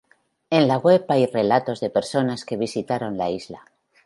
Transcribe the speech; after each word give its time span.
En 0.49 0.67
la 0.67 0.79
web 0.79 1.05
hay 1.09 1.27
relatos 1.27 1.79
de 1.79 1.91
personas 1.91 2.43
que 2.43 2.57
visitaron 2.57 3.19
la 3.19 3.29
isla. 3.29 3.65